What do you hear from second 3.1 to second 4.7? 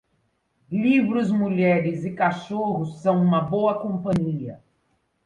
uma boa companhia.